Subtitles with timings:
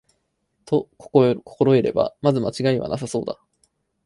[0.65, 3.39] と心得れば、まず間違いはなさそうだ